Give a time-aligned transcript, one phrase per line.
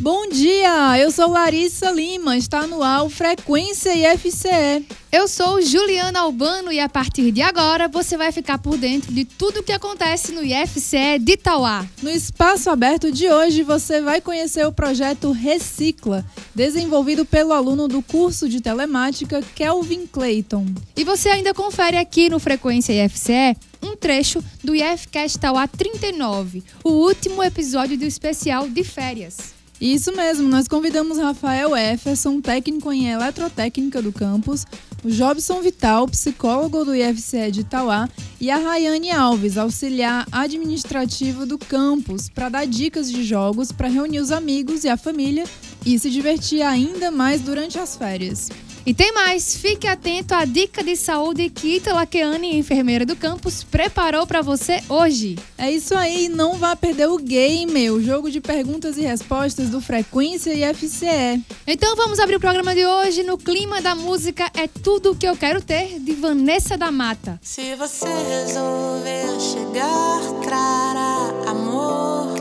[0.00, 4.86] Bom dia, eu sou Larissa Lima, está no ar Frequência IFCE.
[5.12, 9.26] Eu sou Juliana Albano e a partir de agora você vai ficar por dentro de
[9.26, 11.86] tudo o que acontece no IFCE de Itauá.
[12.02, 18.00] No espaço aberto de hoje você vai conhecer o projeto Recicla, desenvolvido pelo aluno do
[18.00, 20.64] curso de telemática Kelvin Clayton.
[20.96, 26.88] E você ainda confere aqui no Frequência IFCE um trecho do IFCast Itauá 39, o
[26.88, 29.59] último episódio do especial de férias.
[29.80, 34.66] Isso mesmo, nós convidamos Rafael Efferson, técnico em eletrotécnica do campus,
[35.02, 38.06] o Jobson Vital, psicólogo do IFCE de Itauá,
[38.38, 44.20] e a Rayane Alves, auxiliar administrativo do campus, para dar dicas de jogos para reunir
[44.20, 45.44] os amigos e a família
[45.86, 48.50] e se divertir ainda mais durante as férias.
[48.86, 53.62] E tem mais, fique atento à dica de saúde que Ita Lakeane, enfermeira do campus,
[53.62, 55.38] preparou para você hoje.
[55.58, 59.80] É isso aí, não vá perder o game, o jogo de perguntas e respostas do
[59.80, 61.44] Frequência e FCE.
[61.66, 65.36] Então vamos abrir o programa de hoje no clima da música É Tudo Que Eu
[65.36, 67.38] Quero Ter, de Vanessa da Mata.
[67.42, 72.34] Se você resolver chegar, trará amor,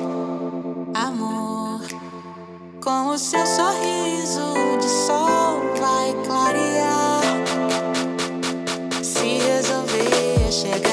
[0.93, 1.81] amor,
[2.81, 7.21] com o seu sorriso de sol vai clarear.
[9.01, 10.88] Se resolver chegar,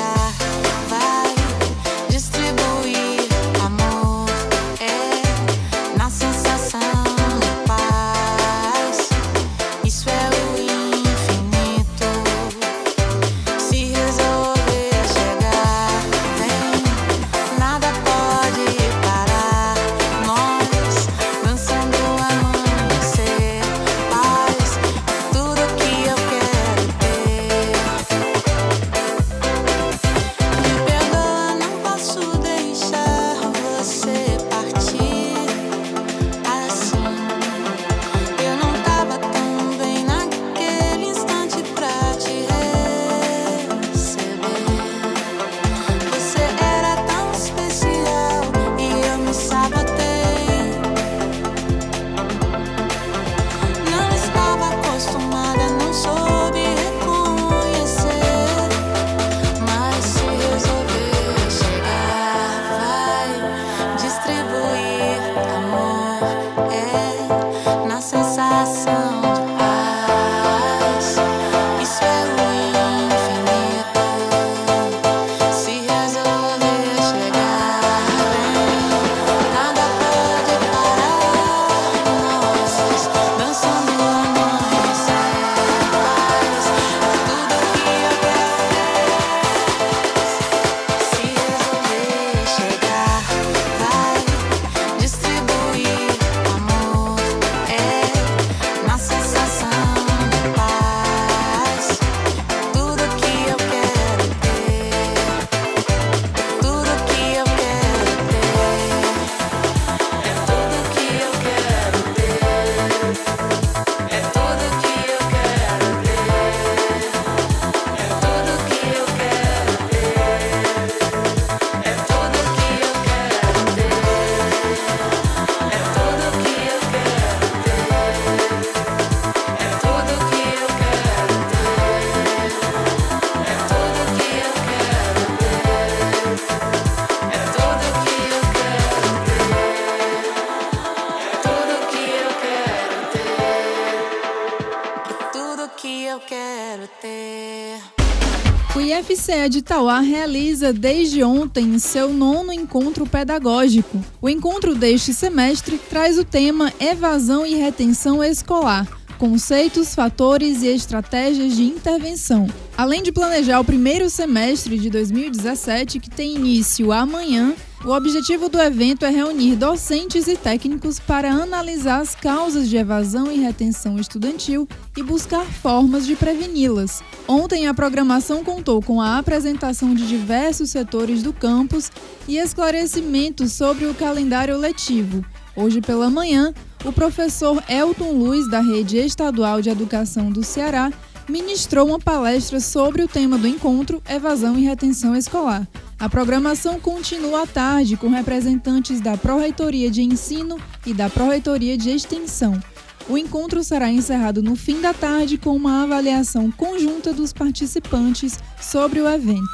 [149.26, 154.00] IFCE de Itauá realiza desde ontem seu nono encontro pedagógico.
[154.22, 158.86] O encontro deste semestre traz o tema Evasão e Retenção Escolar.
[159.18, 162.46] Conceitos, fatores e estratégias de intervenção.
[162.76, 167.52] Além de planejar o primeiro semestre de 2017, que tem início amanhã,
[167.84, 173.30] o objetivo do evento é reunir docentes e técnicos para analisar as causas de evasão
[173.30, 177.02] e retenção estudantil e buscar formas de preveni-las.
[177.28, 181.90] Ontem, a programação contou com a apresentação de diversos setores do campus
[182.26, 185.24] e esclarecimentos sobre o calendário letivo.
[185.54, 186.52] Hoje pela manhã,
[186.84, 190.92] o professor Elton Luz, da Rede Estadual de Educação do Ceará,
[191.28, 195.66] ministrou uma palestra sobre o tema do encontro Evasão e Retenção Escolar.
[195.98, 201.88] A programação continua à tarde com representantes da Pró-Reitoria de Ensino e da Pró-Reitoria de
[201.88, 202.62] Extensão.
[203.08, 209.00] O encontro será encerrado no fim da tarde com uma avaliação conjunta dos participantes sobre
[209.00, 209.48] o evento.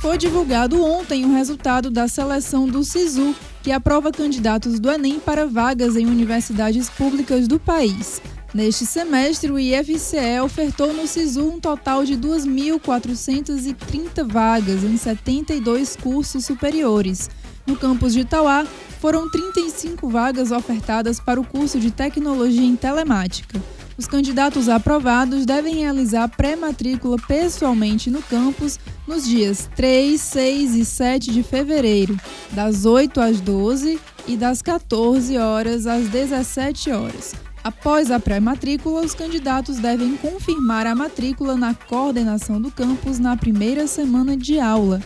[0.00, 5.46] Foi divulgado ontem o resultado da seleção do SISU, que aprova candidatos do Enem para
[5.46, 8.20] vagas em universidades públicas do país.
[8.52, 16.46] Neste semestre, o IFCE ofertou no SISU um total de 2.430 vagas em 72 cursos
[16.46, 17.30] superiores.
[17.64, 18.66] No campus de Itauá,
[19.00, 23.62] foram 35 vagas ofertadas para o curso de Tecnologia em Telemática.
[23.96, 31.30] Os candidatos aprovados devem realizar pré-matrícula pessoalmente no campus nos dias 3, 6 e 7
[31.30, 32.18] de fevereiro,
[32.50, 37.49] das 8 às 12 e das 14 horas às 17 horas.
[37.62, 43.86] Após a pré-matrícula, os candidatos devem confirmar a matrícula na coordenação do campus na primeira
[43.86, 45.00] semana de aula.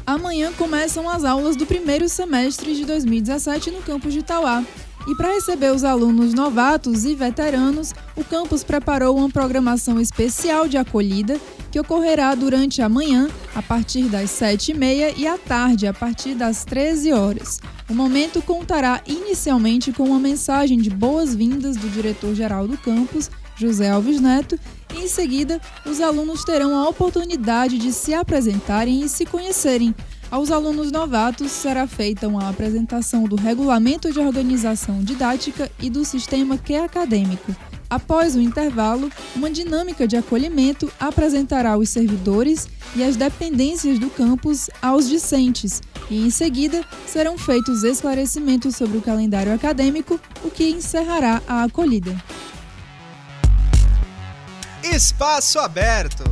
[0.05, 4.61] Amanhã começam as aulas do primeiro semestre de 2017 no campus de Itauá.
[5.07, 10.77] E para receber os alunos novatos e veteranos, o campus preparou uma programação especial de
[10.77, 11.39] acolhida
[11.71, 16.63] que ocorrerá durante a manhã, a partir das 7h30 e à tarde, a partir das
[16.65, 17.59] 13 horas.
[17.89, 24.19] O momento contará inicialmente com uma mensagem de boas-vindas do diretor-geral do campus, José Alves
[24.19, 24.59] Neto,
[24.93, 29.95] e em seguida os alunos terão a oportunidade de se apresentarem e se conhecerem.
[30.31, 36.57] Aos alunos novatos será feita uma apresentação do regulamento de organização didática e do sistema
[36.57, 37.53] Q acadêmico.
[37.89, 44.69] Após o intervalo, uma dinâmica de acolhimento apresentará os servidores e as dependências do campus
[44.81, 51.41] aos discentes, e em seguida serão feitos esclarecimentos sobre o calendário acadêmico, o que encerrará
[51.45, 52.15] a acolhida.
[54.81, 56.23] Espaço aberto.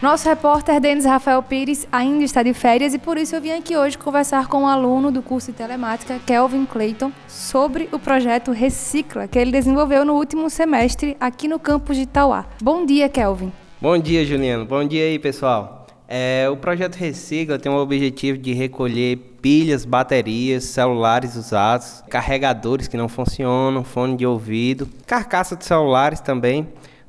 [0.00, 3.76] Nosso repórter Denis Rafael Pires ainda está de férias e por isso eu vim aqui
[3.76, 9.26] hoje conversar com um aluno do curso de telemática, Kelvin Clayton, sobre o projeto Recicla,
[9.26, 12.46] que ele desenvolveu no último semestre aqui no campus de Itauá.
[12.62, 13.52] Bom dia, Kelvin.
[13.80, 14.64] Bom dia, Juliano.
[14.64, 15.88] Bom dia aí, pessoal.
[16.06, 22.96] É, o projeto Recicla tem o objetivo de recolher pilhas, baterias, celulares usados, carregadores que
[22.96, 26.68] não funcionam, fone de ouvido, carcaça de celulares também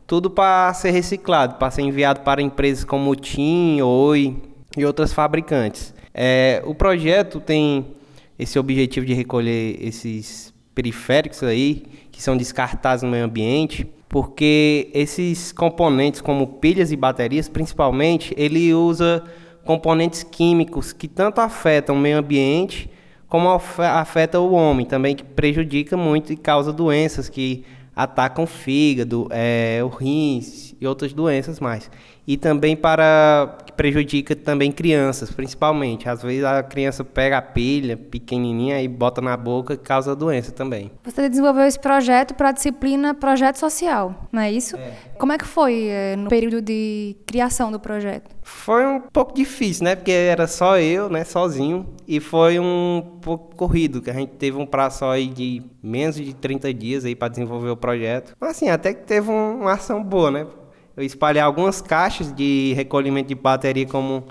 [0.10, 4.36] tudo para ser reciclado, para ser enviado para empresas como TIM, Oi
[4.76, 5.94] e outras fabricantes.
[6.12, 7.86] É, o projeto tem
[8.38, 15.52] esse objetivo de recolher esses periféricos aí, que são descartados no meio ambiente, porque esses
[15.52, 19.24] componentes, como pilhas e baterias, principalmente, ele usa
[19.64, 22.90] componentes químicos que tanto afetam o meio ambiente
[23.28, 27.64] como afeta o homem também, que prejudica muito e causa doenças que
[28.00, 31.90] atacam o fígado, é, o rins e outras doenças mais.
[32.26, 36.08] E também para que prejudica também crianças, principalmente.
[36.08, 40.52] Às vezes a criança pega a pilha pequenininha e bota na boca e causa doença
[40.52, 40.92] também.
[41.04, 44.78] Você desenvolveu esse projeto para a disciplina Projeto Social, não é isso?
[44.78, 44.94] É.
[45.18, 48.30] Como é que foi é, no período de criação do projeto?
[48.44, 49.96] Foi um pouco difícil, né?
[49.96, 54.58] Porque era só eu, né, sozinho, e foi um pouco corrido, que a gente teve
[54.58, 58.36] um prazo aí de menos de 30 dias aí para desenvolver o projeto.
[58.40, 60.48] Mas assim, até que teve uma ação boa, né?
[61.00, 64.26] Eu espalhei algumas caixas de recolhimento de bateria como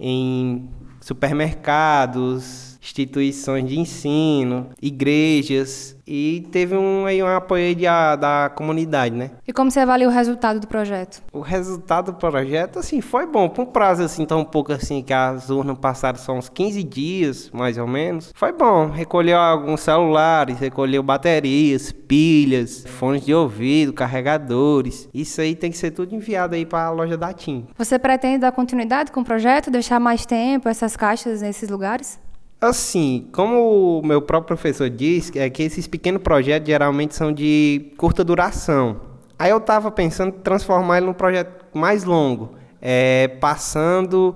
[0.00, 0.66] em
[0.98, 9.14] supermercados, instituições de ensino, igrejas e teve um, aí, um apoio de, a, da comunidade,
[9.14, 9.30] né?
[9.48, 11.22] E como você avalia o resultado do projeto?
[11.32, 13.48] O resultado do projeto, assim, foi bom.
[13.48, 17.50] Por um prazo, assim, tão pouco assim, que as urnas passaram só uns 15 dias,
[17.52, 18.32] mais ou menos.
[18.34, 18.90] Foi bom.
[18.90, 25.08] Recolheu alguns celulares, recolheu baterias, pilhas, fones de ouvido, carregadores.
[25.14, 27.66] Isso aí tem que ser tudo enviado aí para a loja da TIM.
[27.78, 32.22] Você pretende dar continuidade com o projeto, deixar mais tempo essas caixas nesses lugares?
[32.64, 37.92] Assim, como o meu próprio professor diz, é que esses pequenos projetos geralmente são de
[37.96, 39.00] curta duração.
[39.38, 44.34] Aí eu estava pensando em transformar ele num projeto mais longo, é, passando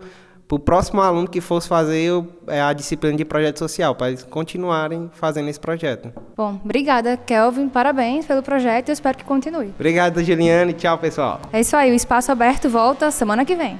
[0.48, 2.10] para o próximo aluno que fosse fazer
[2.46, 6.10] é, a disciplina de projeto social, para eles continuarem fazendo esse projeto.
[6.36, 7.68] Bom, obrigada, Kelvin.
[7.68, 9.68] Parabéns pelo projeto e eu espero que continue.
[9.68, 10.72] Obrigado, Juliane.
[10.72, 11.40] Tchau, pessoal.
[11.52, 13.78] É isso aí, o Espaço Aberto volta semana que vem.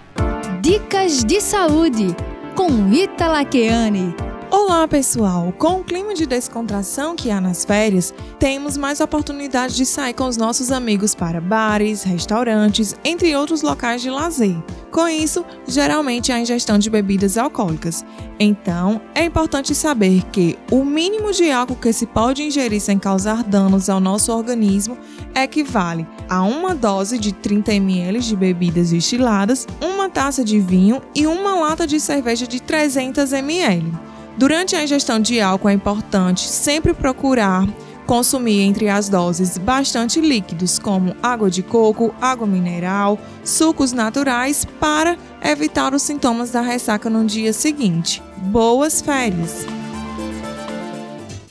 [0.61, 2.15] Dicas de Saúde
[2.55, 4.38] com Ita Laqueane.
[4.51, 5.53] Olá, pessoal!
[5.59, 10.27] Com o clima de descontração que há nas férias, temos mais oportunidade de sair com
[10.27, 14.57] os nossos amigos para bares, restaurantes, entre outros locais de lazer.
[14.91, 18.07] Com isso, geralmente há ingestão de bebidas alcoólicas.
[18.41, 23.43] Então, é importante saber que o mínimo de álcool que se pode ingerir sem causar
[23.43, 24.97] danos ao nosso organismo
[25.35, 31.27] equivale a uma dose de 30 ml de bebidas destiladas, uma taça de vinho e
[31.27, 33.93] uma lata de cerveja de 300 ml.
[34.39, 37.67] Durante a ingestão de álcool é importante sempre procurar
[38.07, 45.19] consumir entre as doses bastante líquidos, como água de coco, água mineral, sucos naturais, para
[45.43, 48.23] evitar os sintomas da ressaca no dia seguinte.
[48.37, 49.67] Boas férias!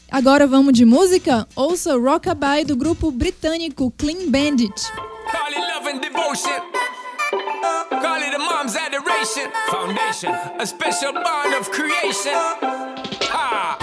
[0.09, 1.47] Agora vamos de música?
[1.55, 4.91] Ouça Rockabye do grupo britânico Clean Bandit.
[5.29, 6.96] Call it love and devotion.
[7.89, 9.51] Call it a mom's adoration.
[9.67, 12.33] Foundation, a special bond of creation.
[13.33, 13.77] Ha!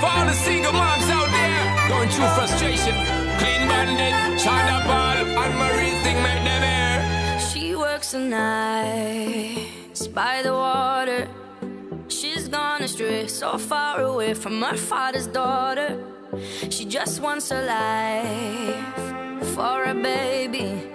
[0.00, 2.94] For all the single moms out there going through frustration.
[3.40, 7.40] Clean bandit, China ball, and Marie thing make them air.
[7.40, 11.28] She works the nights by the water.
[12.08, 15.98] She's gone astray, so far away from her father's daughter.
[16.70, 20.93] She just wants a life for a baby.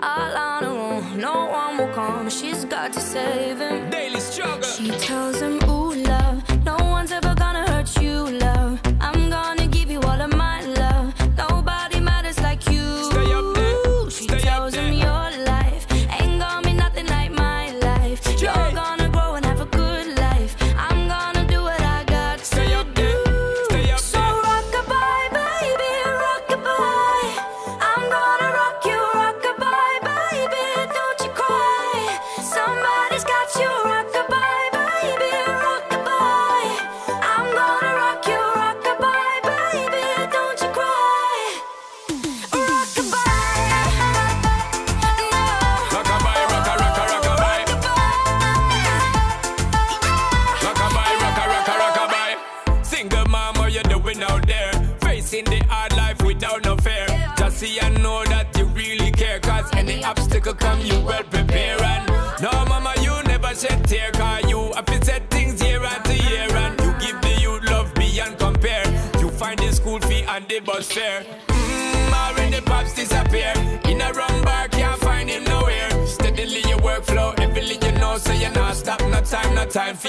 [0.00, 2.30] Her own, no one will come.
[2.30, 3.90] She's got to save him.
[3.90, 4.62] Daily struggle.
[4.62, 5.58] She tells him,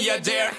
[0.06, 0.55] no time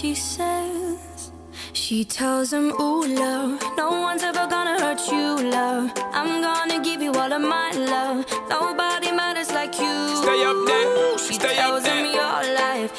[0.00, 1.30] she says.
[1.72, 5.92] She tells him, Ooh, love, no one's ever gonna hurt you, love.
[6.12, 8.24] I'm gonna give you all of my love.
[8.48, 9.94] Nobody matters like you.
[10.22, 12.18] Stay up there, She stay up tells him there.
[12.20, 12.90] your life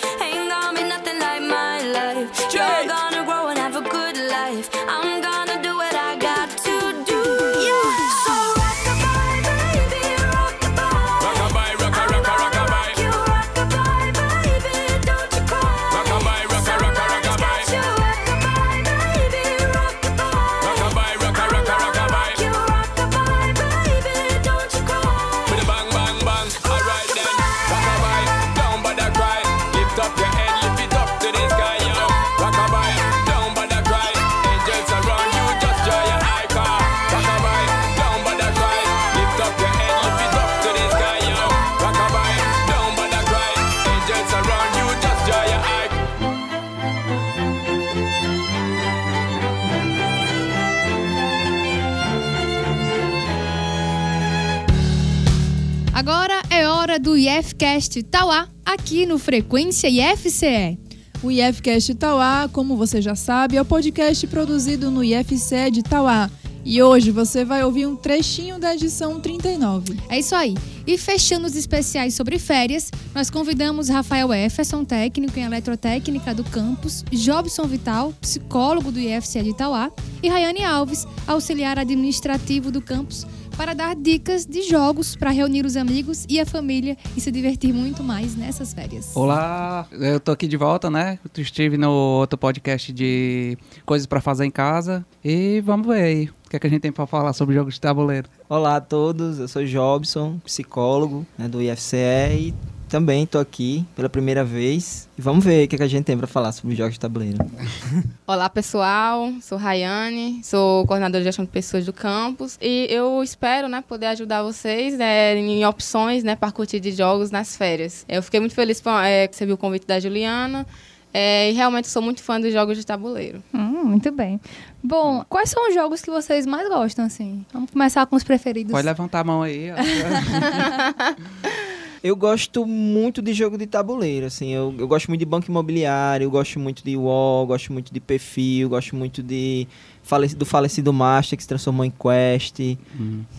[56.07, 60.77] Agora É hora do IFCast Tauá, aqui no Frequência IFCE.
[61.23, 66.29] O IFCast Tauá, como você já sabe, é o podcast produzido no IFCE de Tauá.
[66.63, 69.99] E hoje você vai ouvir um trechinho da edição 39.
[70.07, 70.53] É isso aí.
[70.85, 77.03] E fechando os especiais sobre férias, nós convidamos Rafael Efferson, técnico em eletrotécnica do campus,
[77.11, 83.25] Jobson Vital, psicólogo do IFCE de Itauá, e Rayane Alves, auxiliar administrativo do campus,
[83.57, 87.73] para dar dicas de jogos para reunir os amigos e a família e se divertir
[87.73, 89.15] muito mais nessas férias.
[89.15, 91.19] Olá, eu tô aqui de volta, né?
[91.23, 96.25] Eu estive no outro podcast de coisas para fazer em casa e vamos ver aí
[96.45, 98.29] o que, é que a gente tem para falar sobre jogos de tabuleiro.
[98.49, 102.53] Olá a todos, eu sou Jobson, psicólogo né, do IFCE e
[102.95, 105.09] também estou aqui pela primeira vez.
[105.17, 106.99] E vamos ver o que, é que a gente tem para falar sobre jogos de
[107.01, 107.37] tabuleiro.
[108.25, 113.67] Olá pessoal, sou Rayane, sou coordenadora de gestão de pessoas do campus e eu espero
[113.67, 118.05] né, poder ajudar vocês né, em opções né, para curtir de jogos nas férias.
[118.07, 120.65] Eu fiquei muito feliz por é, receber o convite da Juliana.
[121.13, 123.43] É, e realmente sou muito fã dos jogos de tabuleiro.
[123.53, 124.39] Hum, muito bem.
[124.81, 127.45] Bom, quais são os jogos que vocês mais gostam, assim?
[127.53, 128.71] Vamos começar com os preferidos.
[128.71, 129.69] Pode levantar a mão aí.
[132.05, 136.25] Eu gosto muito de jogo de tabuleiro, assim, eu, eu gosto muito de banco imobiliário,
[136.25, 139.67] eu gosto muito de War, gosto muito de perfil, gosto muito de
[140.05, 142.59] faleci- do falecido Master que se transformou em Quest.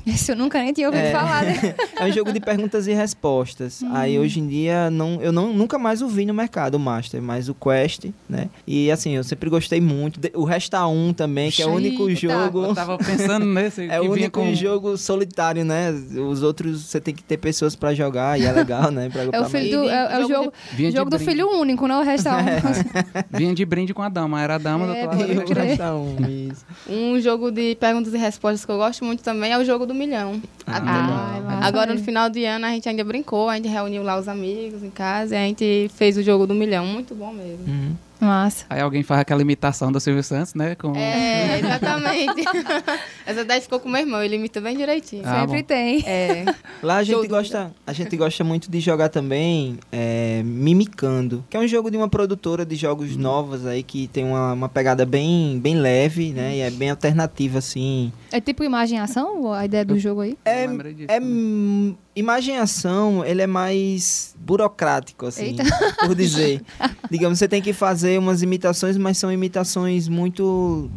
[0.06, 1.12] Esse eu nunca nem tinha ouvido É.
[1.12, 1.74] falar, né?
[1.96, 3.82] é um jogo de perguntas e respostas.
[3.92, 7.22] Aí hoje em dia não, eu não, nunca mais o vi no mercado, o Master,
[7.22, 8.48] mas o Quest, né?
[8.66, 10.20] E assim, eu sempre gostei muito.
[10.34, 12.20] O Resta 1 também, que é o único Eita.
[12.20, 12.64] jogo.
[12.64, 13.86] Eu tava pensando nesse.
[13.96, 14.54] É o único com...
[14.54, 15.90] jogo solitário, né?
[16.28, 19.08] Os outros você tem que ter pessoas pra jogar e é legal, né?
[19.08, 21.30] Pra, É o pra- filho do, é, é o jogo, Vinha de jogo do brinde.
[21.30, 22.32] filho único, não o resto é
[23.32, 23.38] um.
[23.38, 24.40] Vinha de brinde com a dama.
[24.42, 25.50] Era a dama É, do outro lado.
[25.50, 25.54] O.
[25.54, 26.16] Resta 1,
[26.50, 26.55] isso.
[26.88, 29.94] Um jogo de perguntas e respostas que eu gosto muito também é o jogo do
[29.94, 30.40] milhão.
[30.66, 34.18] Ah, massa Agora no final de ano a gente ainda brincou, a gente reuniu lá
[34.18, 36.86] os amigos em casa e a gente fez o jogo do milhão.
[36.86, 37.66] Muito bom mesmo.
[37.66, 37.96] Uhum.
[38.20, 38.64] Massa.
[38.70, 40.74] Aí alguém faz aquela imitação do Silvio Santos, né?
[40.74, 40.94] Com...
[40.96, 42.44] É, exatamente.
[43.26, 45.22] Essa daí ficou com o meu irmão, ele imita bem direitinho.
[45.24, 45.66] Ah, Sempre bom.
[45.66, 46.04] tem.
[46.06, 46.44] É.
[46.82, 51.60] Lá a gente, gosta, a gente gosta muito de jogar também é, Mimicando, que é
[51.60, 55.58] um jogo de uma produtora de jogos novas aí que tem uma, uma pegada bem,
[55.58, 56.56] bem leve, né?
[56.56, 58.12] E é bem alternativa, assim.
[58.32, 60.36] É tipo imagem e ação, a ideia do jogo aí?
[60.44, 61.96] É, Eu lembrei disso é também.
[62.16, 65.64] Hum, imagem e ação, ele é mais burocrático, assim, Eita.
[66.06, 66.62] por dizer.
[67.10, 70.90] Digamos, você tem que fazer umas imitações, mas são imitações muito.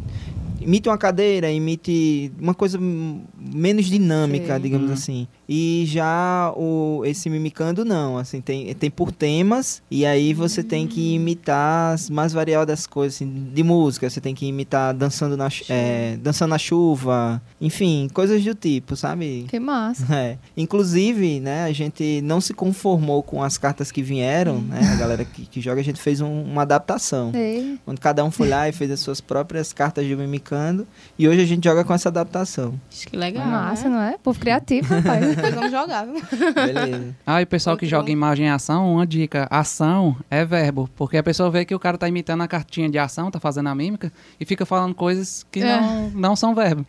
[0.60, 4.58] Imite uma cadeira, imite uma coisa hum, menos dinâmica, Sei.
[4.60, 4.92] digamos Uhum.
[4.94, 5.28] assim.
[5.52, 10.86] E já o, esse mimicando não, assim, tem, tem por temas, e aí você tem
[10.86, 15.48] que imitar as mais variadas coisas, assim, de música, você tem que imitar dançando na,
[15.68, 19.46] é, dançando na chuva, enfim, coisas do tipo, sabe?
[19.48, 20.06] Que massa.
[20.20, 20.36] É.
[20.56, 24.78] Inclusive, né, a gente não se conformou com as cartas que vieram, né?
[24.92, 27.32] A galera que, que joga, a gente fez um- uma adaptação.
[27.34, 27.78] Ei.
[27.86, 30.86] Onde cada um foi lá e fez as suas próprias cartas de Mimicando.
[31.18, 32.78] E hoje a gente joga com essa adaptação.
[32.92, 33.46] Acho que legal.
[33.46, 33.96] Massa, né?
[33.96, 34.18] não é?
[34.22, 35.24] Povo criativo, rapaz.
[35.40, 36.22] Depois vamos jogar, viu?
[36.54, 37.14] Beleza.
[37.26, 41.16] Ah, e o pessoal que joga imagem e ação, uma dica, ação é verbo, porque
[41.16, 43.74] a pessoa vê que o cara tá imitando a cartinha de ação, tá fazendo a
[43.74, 45.80] mímica, e fica falando coisas que É.
[45.80, 46.84] não, não são verbo.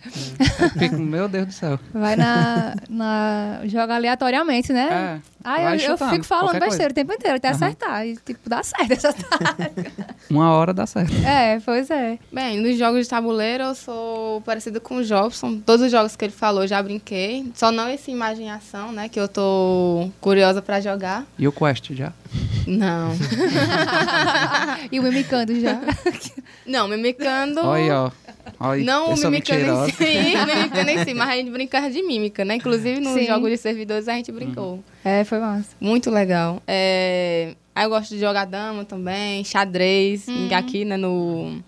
[0.78, 1.80] Fico, meu Deus do céu.
[1.94, 3.62] Vai na, na.
[3.66, 5.20] Joga aleatoriamente, né?
[5.24, 7.56] É, Ah, eu, eu fico falando besteira o tempo inteiro, até Aham.
[7.58, 8.06] acertar.
[8.08, 9.72] E, tipo, dá certo acertar.
[10.30, 11.12] Uma hora dá certo.
[11.26, 12.18] é, pois é.
[12.32, 15.60] Bem, nos jogos de tabuleiro eu sou parecida com o Jobson.
[15.66, 17.52] Todos os jogos que ele falou eu já brinquei.
[17.56, 19.08] Só não esse imagem e ação, né?
[19.08, 21.26] Que eu tô curiosa pra jogar.
[21.38, 22.14] E o Quest já?
[22.68, 23.12] Não.
[24.92, 25.80] e o mimicando já.
[26.66, 27.60] Não, mimicando.
[27.62, 28.12] Olha aí, ó.
[28.60, 32.02] Olha aí, Não pessoa mimicando em si, mimicando em si, mas a gente brincava de
[32.04, 32.56] mímica, né?
[32.56, 33.26] Inclusive nos Sim.
[33.26, 34.84] jogos de servidores a gente brincou.
[35.04, 35.70] É, foi massa.
[35.80, 36.62] Muito legal.
[36.68, 41.64] É, Aí eu gosto de jogar dama também, xadrez, e aqui, né, no...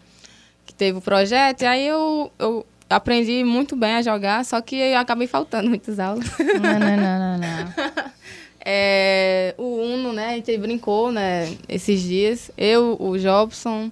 [0.65, 4.75] Que teve o projeto, e aí eu, eu aprendi muito bem a jogar, só que
[4.75, 6.25] eu acabei faltando muitas aulas.
[6.39, 8.13] Não, não, não, não, não.
[8.65, 12.49] É, o Uno, né, a gente brincou, né, esses dias.
[12.58, 13.91] Eu, o Jobson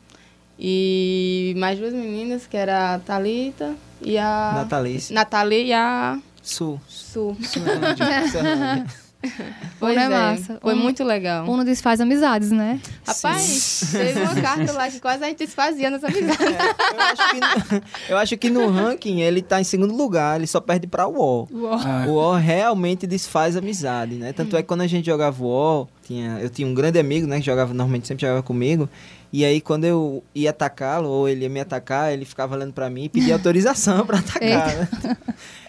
[0.58, 4.54] e mais duas meninas, que era a Thalita e a...
[4.56, 5.12] Natalice.
[5.12, 6.80] Nathalie e a Sul.
[6.88, 7.36] Su.
[7.42, 8.86] Suelândia.
[9.80, 10.60] Pois Uno é é, massa.
[10.62, 11.48] foi Uno- muito legal.
[11.50, 12.80] Uno desfaz amizades, né?
[13.06, 16.44] Rapaz, teve uma carta lá que quase a gente desfazia nessa amizade.
[16.44, 20.48] eu, acho que no, eu acho que no ranking ele tá em segundo lugar, ele
[20.48, 21.50] só perde pra UOL.
[21.84, 24.34] Ah, O UOL realmente desfaz amizade, né?
[24.34, 27.40] Tanto é que quando a gente jogava UOL, tinha, eu tinha um grande amigo, né,
[27.40, 28.88] que jogava normalmente sempre jogava comigo,
[29.34, 32.90] E aí, quando eu ia atacá-lo, ou ele ia me atacar, ele ficava olhando pra
[32.90, 35.18] mim e pedia autorização pra atacar, né?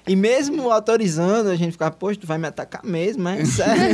[0.04, 3.84] E mesmo autorizando, a gente ficava, poxa, tu vai me atacar mesmo, é sério?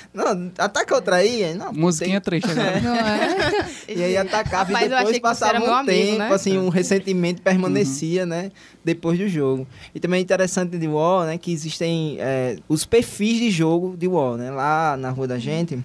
[0.14, 1.52] não, ataca outra aí.
[1.54, 2.80] Não, Musiquinha triste agora.
[2.80, 3.66] Não é?
[3.86, 6.32] e aí atacava Rapaz, e depois passava um amigo, tempo, né?
[6.32, 8.50] assim, um ressentimento permanecia, né?
[8.82, 9.66] Depois do jogo.
[9.94, 11.36] E também é interessante de WoW, né?
[11.36, 14.50] Que existem é, os perfis de jogo de WoW, né?
[14.50, 15.82] Lá na rua da gente, na-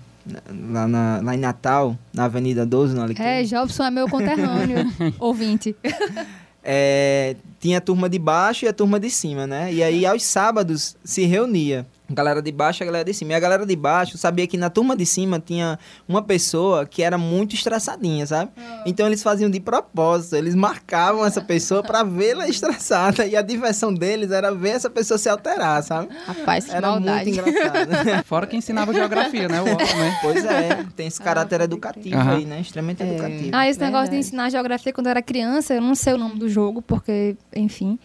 [0.71, 3.23] lá, na- lá em Natal, na Avenida 12, na Alecrim.
[3.25, 4.77] É, Jobson é meu conterrâneo,
[5.19, 5.75] ouvinte.
[6.63, 9.73] é, tinha a turma de baixo e a turma de cima, né?
[9.73, 11.85] E aí, aos sábados, se reunia.
[12.13, 13.31] Galera de baixo e a galera de cima.
[13.31, 17.01] E a galera de baixo sabia que na turma de cima tinha uma pessoa que
[17.03, 18.51] era muito estressadinha, sabe?
[18.85, 20.35] Então eles faziam de propósito.
[20.35, 23.25] Eles marcavam essa pessoa pra vê-la estressada.
[23.25, 26.09] E a diversão deles era ver essa pessoa se alterar, sabe?
[26.25, 27.31] Rapaz, que Era maldade.
[27.31, 28.23] muito engraçado.
[28.25, 29.61] Fora que ensinava geografia, né?
[29.61, 30.13] O UOL também.
[30.21, 32.35] pois é, tem esse caráter educativo Aham.
[32.37, 32.59] aí, né?
[32.61, 33.49] Extremamente educativo.
[33.53, 34.27] Ah, esse negócio de Verdade.
[34.27, 37.97] ensinar geografia quando eu era criança, eu não sei o nome do jogo, porque, enfim.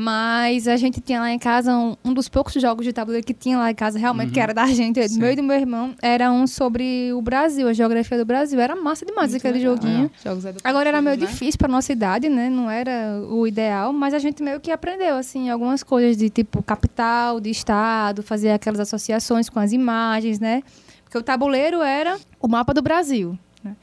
[0.00, 3.34] Mas a gente tinha lá em casa um, um dos poucos jogos de tabuleiro que
[3.34, 5.92] tinha lá em casa, realmente, que era da gente, do meu e do meu irmão,
[6.00, 8.60] era um sobre o Brasil, a geografia do Brasil.
[8.60, 9.74] Era massa demais Muito aquele legal.
[9.74, 10.08] joguinho.
[10.24, 11.26] Jogos educativos, Agora era meio né?
[11.26, 12.48] difícil pra nossa idade, né?
[12.48, 16.62] Não era o ideal, mas a gente meio que aprendeu, assim, algumas coisas de tipo
[16.62, 20.62] capital, de estado, fazer aquelas associações com as imagens, né?
[21.02, 23.36] Porque o tabuleiro era o mapa do Brasil.
[23.64, 23.74] né?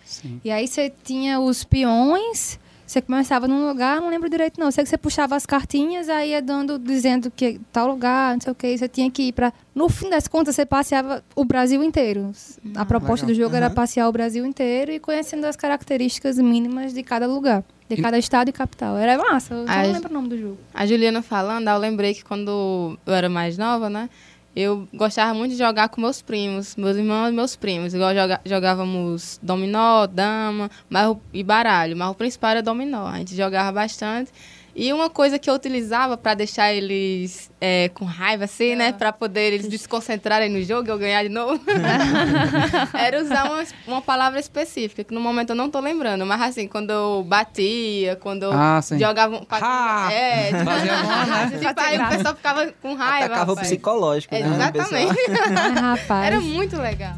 [0.46, 4.70] E aí você tinha os peões, você começava num lugar, não lembro direito não.
[4.70, 8.52] Sei que você puxava as cartinhas, aí ia dando, dizendo que tal lugar, não sei
[8.52, 9.52] o que, você tinha que ir pra...
[9.74, 12.32] No fim das contas, você passeava o Brasil inteiro.
[12.76, 13.36] A proposta legal.
[13.36, 13.76] do jogo era Aham.
[13.76, 17.64] passear o Brasil inteiro e conhecendo as características mínimas de cada lugar.
[17.88, 18.98] De cada estado e capital.
[18.98, 19.88] Era massa, eu Ai.
[19.88, 20.58] não lembro o nome do jogo.
[20.74, 24.10] A Juliana falando, eu lembrei que quando eu era mais nova, né?
[24.56, 27.94] Eu gostava muito de jogar com meus primos, meus irmãos e meus primos.
[27.94, 33.06] Igual joga- jogávamos dominó, dama mas e baralho, mas o principal era dominó.
[33.08, 34.32] A gente jogava bastante.
[34.78, 38.92] E uma coisa que eu utilizava para deixar eles é, com raiva, assim, né?
[38.92, 41.62] Para poder eles desconcentrarem no jogo e eu ganhar de novo.
[42.94, 46.26] era usar uma, uma palavra específica, que no momento eu não tô lembrando.
[46.26, 49.38] Mas assim, quando eu batia, quando eu Ah, jogava...
[49.38, 50.10] um- Ha!
[50.12, 51.52] É, tipo, né?
[51.70, 53.26] tipo, aí o pessoal ficava com raiva.
[53.28, 53.68] Atacava o rapaz.
[53.70, 54.42] psicológico, né?
[54.42, 55.20] Exatamente.
[55.30, 56.26] Ai, rapaz.
[56.28, 57.16] Era muito legal.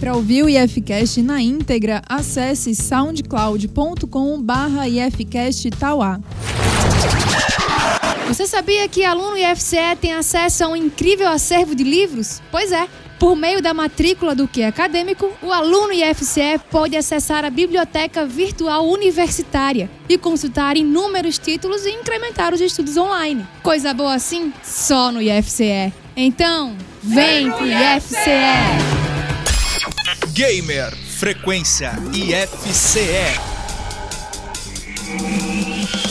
[0.00, 6.18] Para ouvir o IFCast na íntegra, acesse soundcloud.com/barra IFCast Tauá.
[8.26, 12.40] Você sabia que aluno IFCE tem acesso a um incrível acervo de livros?
[12.50, 12.88] Pois é.
[13.18, 18.88] Por meio da matrícula do que acadêmico, o aluno IFCE pode acessar a biblioteca virtual
[18.88, 23.46] universitária e consultar inúmeros títulos e incrementar os estudos online.
[23.62, 24.50] Coisa boa assim?
[24.64, 25.92] Só no IFCE.
[26.16, 28.99] Então, vem pro IFCE!
[30.32, 33.40] Gamer Frequência IFCE.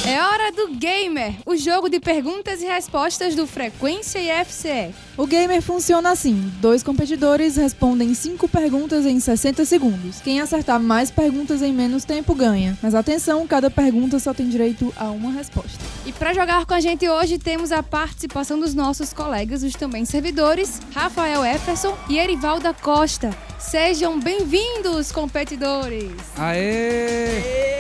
[0.10, 4.92] É hora do Gamer, o jogo de perguntas e respostas do Frequência IFCE.
[5.16, 10.20] O gamer funciona assim: dois competidores respondem cinco perguntas em 60 segundos.
[10.22, 12.76] Quem acertar mais perguntas em menos tempo ganha.
[12.82, 15.78] Mas atenção, cada pergunta só tem direito a uma resposta.
[16.04, 20.06] E para jogar com a gente hoje temos a participação dos nossos colegas, os também
[20.06, 23.30] servidores, Rafael Efferson e Erivalda Costa.
[23.60, 26.10] Sejam bem-vindos, competidores!
[26.36, 27.78] Aê!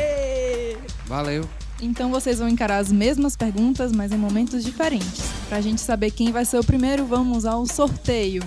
[1.08, 1.50] Valeu.
[1.82, 5.22] Então vocês vão encarar as mesmas perguntas, mas em momentos diferentes.
[5.48, 8.44] Pra gente saber quem vai ser o primeiro, vamos ao sorteio.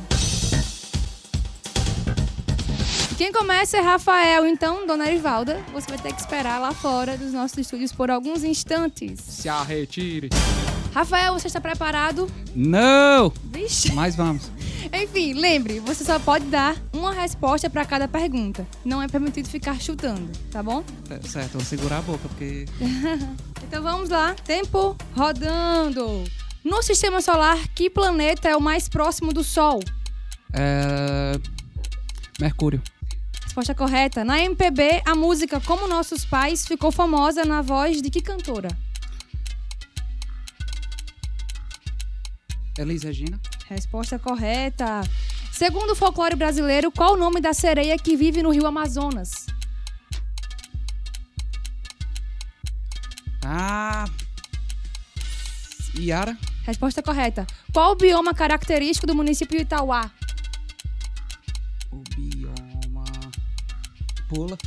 [3.17, 7.33] Quem começa é Rafael, então, dona Erivalda, você vai ter que esperar lá fora dos
[7.33, 9.21] nossos estúdios por alguns instantes.
[9.21, 10.29] Se arretire.
[10.93, 12.29] Rafael, você está preparado?
[12.55, 13.33] Não!
[13.45, 13.93] Vixe!
[13.95, 14.51] Mas vamos.
[14.93, 18.67] Enfim, lembre, você só pode dar uma resposta para cada pergunta.
[18.85, 20.83] Não é permitido ficar chutando, tá bom?
[21.11, 22.67] É, Certo, vou segurar a boca, porque.
[23.65, 24.35] Então vamos lá.
[24.35, 26.25] Tempo rodando.
[26.63, 29.81] No sistema solar, que planeta é o mais próximo do Sol?
[30.53, 31.33] É.
[32.39, 32.83] Mercúrio.
[33.43, 34.25] Resposta correta.
[34.25, 38.69] Na MPB, a música Como Nossos Pais ficou famosa na voz de que cantora?
[42.79, 43.41] Elis Regina.
[43.73, 45.01] Resposta correta.
[45.51, 49.47] Segundo o folclore brasileiro, qual o nome da sereia que vive no rio Amazonas?
[53.43, 54.05] Ah.
[55.99, 56.37] Yara.
[56.65, 57.47] Resposta correta.
[57.73, 60.11] Qual o bioma característico do município de Itauá?
[61.91, 63.05] O bioma.
[64.29, 64.59] Pula.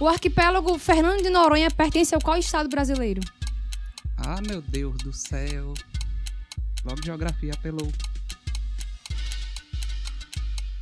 [0.00, 3.20] O arquipélago Fernando de Noronha pertence ao qual estado brasileiro?
[4.16, 5.72] Ah, meu Deus do céu.
[6.84, 7.90] Logo geografia apelou.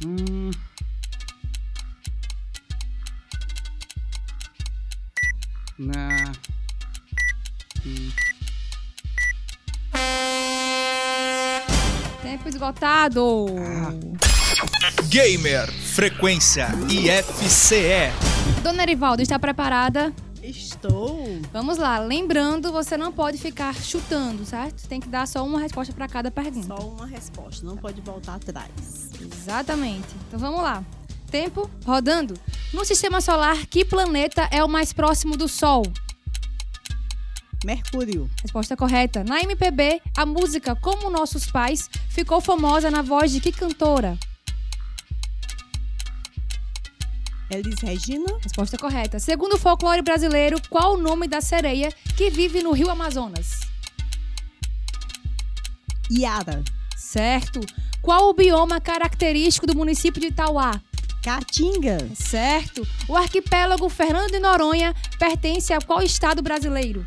[0.04, 0.50] Hum.
[5.78, 6.32] Na...
[7.86, 8.10] Hum,
[12.22, 13.46] Tempo esgotado.
[15.08, 18.12] Gamer, frequência IFCE.
[18.62, 20.12] Dona Erivaldo, está preparada?
[20.42, 21.24] Estou.
[21.52, 21.98] Vamos lá.
[21.98, 24.88] Lembrando, você não pode ficar chutando, certo?
[24.88, 26.66] Tem que dar só uma resposta para cada pergunta.
[26.66, 29.10] Só uma resposta, não pode voltar atrás.
[29.20, 30.08] Exatamente.
[30.28, 30.84] Então vamos lá.
[31.30, 32.34] Tempo rodando.
[32.72, 35.82] No sistema solar, que planeta é o mais próximo do Sol?
[37.64, 38.28] Mercúrio.
[38.42, 39.22] Resposta correta.
[39.22, 44.18] Na MPB, a música Como Nossos Pais ficou famosa na voz de que cantora?
[47.50, 48.38] Elis Regina.
[48.40, 49.18] Resposta correta.
[49.18, 53.60] Segundo o folclore brasileiro, qual o nome da sereia que vive no rio Amazonas?
[56.10, 56.62] Yara.
[56.96, 57.60] Certo.
[58.00, 60.80] Qual o bioma característico do município de Itauá?
[61.22, 62.08] Caatinga.
[62.14, 62.86] Certo.
[63.08, 67.04] O arquipélago Fernando de Noronha pertence a qual estado brasileiro?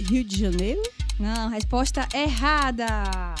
[0.00, 0.82] Rio de Janeiro.
[1.18, 3.34] Não, resposta errada.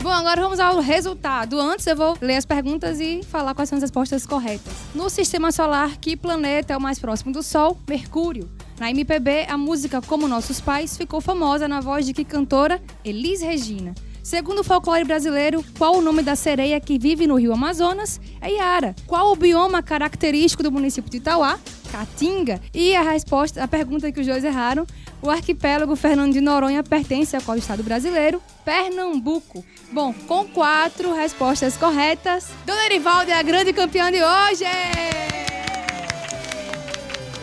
[0.00, 1.58] Bom, agora vamos ao resultado.
[1.58, 4.72] Antes eu vou ler as perguntas e falar quais são as respostas corretas.
[4.94, 7.76] No sistema solar, que planeta é o mais próximo do Sol?
[7.88, 8.48] Mercúrio.
[8.78, 12.80] Na MPB, a música Como Nossos Pais ficou famosa na voz de que cantora?
[13.04, 13.92] Elis Regina.
[14.22, 18.20] Segundo o folclore brasileiro, qual o nome da sereia que vive no rio Amazonas?
[18.40, 18.94] É Iara.
[19.06, 21.58] Qual o bioma característico do município de Itauá?
[21.88, 22.60] Caatinga.
[22.72, 24.86] E a resposta, a pergunta que os dois erraram,
[25.20, 28.40] o arquipélago Fernando de Noronha pertence a qual estado brasileiro?
[28.64, 29.64] Pernambuco.
[29.90, 34.64] Bom, com quatro respostas corretas, Dona Erivaldo é a grande campeã de hoje!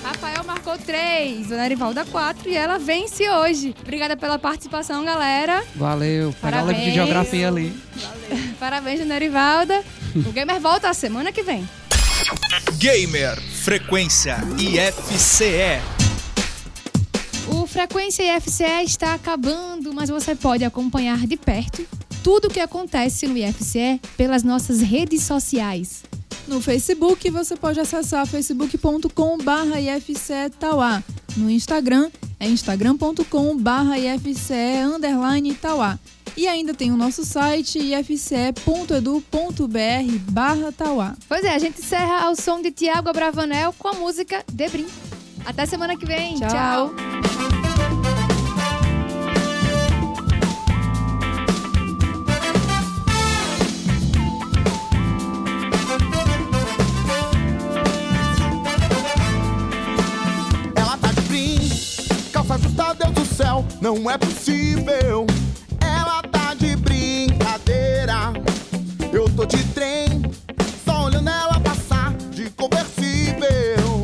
[0.03, 3.75] Rafael marcou três, Dona Erivalda quatro e ela vence hoje.
[3.81, 5.63] Obrigada pela participação, galera.
[5.75, 6.27] Valeu.
[6.27, 6.93] Livro de Parabéns.
[6.93, 7.75] geografia ali.
[8.59, 9.83] Parabéns, Dona Erivalda.
[10.15, 11.67] O Gamer volta a semana que vem.
[12.77, 15.79] Gamer, frequência IFCE.
[17.47, 21.85] O Frequência IFCE está acabando, mas você pode acompanhar de perto
[22.23, 26.03] tudo o que acontece no IFCE pelas nossas redes sociais.
[26.47, 31.03] No Facebook, você pode acessar facebook.com.br IFCE Tauá.
[31.37, 32.09] No Instagram,
[32.39, 35.99] é instagram.com.br IFCE underline Tauá.
[36.37, 39.21] E ainda tem o nosso site ifce.edu.br
[40.31, 41.15] barra Tauá.
[41.29, 44.87] Pois é, a gente encerra ao som de Tiago Abravanel com a música Debrim.
[45.45, 46.35] Até semana que vem.
[46.35, 46.49] Tchau.
[46.49, 46.95] Tchau.
[60.75, 61.59] Ela tá de brim,
[62.33, 65.25] calça justa, Deus do céu, não é possível.
[69.35, 70.21] Tô de trem,
[70.85, 74.01] só olhando ela passar de conversível.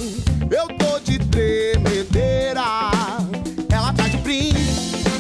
[0.52, 2.62] Eu tô de tremedeira.
[3.72, 4.52] Ela tá de brim,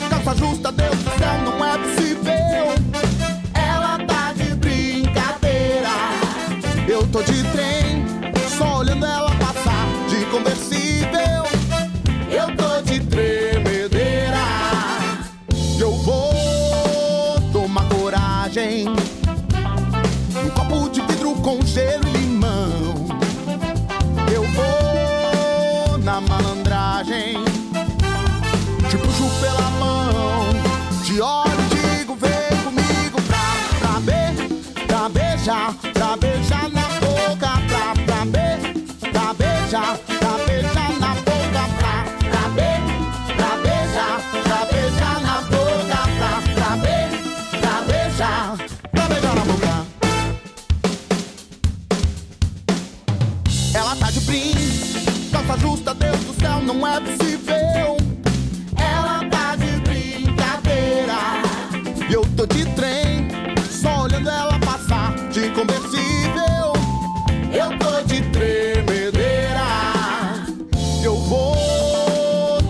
[0.09, 2.31] calça justa, Deus do céu, não é possível.
[3.53, 5.89] Ela tá de brincadeira.
[6.89, 7.80] Eu tô de trem,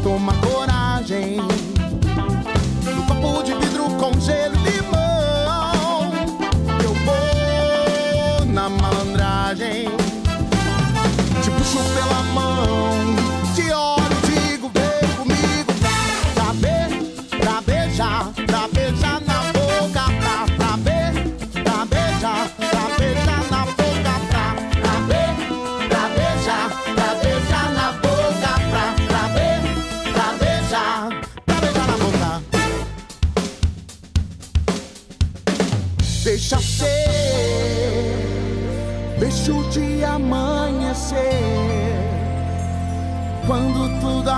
[0.04, 0.41] tomar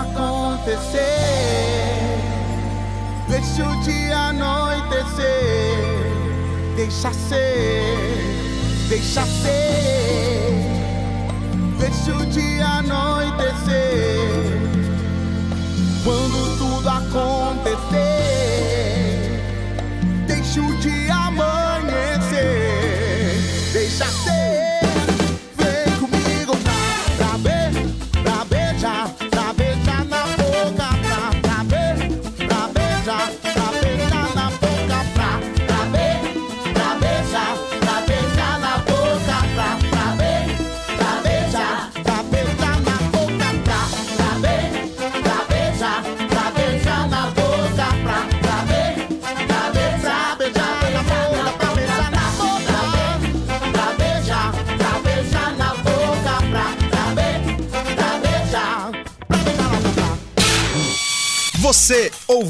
[0.04, 1.04] acontecer.
[3.28, 5.24] Deixe o dia anoitecer.
[6.76, 7.84] Deixa ser,
[8.90, 10.54] deixa ser.
[11.80, 13.83] Deixe o dia anoitecer.